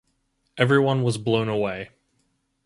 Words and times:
Everyone 0.57 1.03
was 1.03 1.19
blown 1.19 1.47
away. 1.47 1.91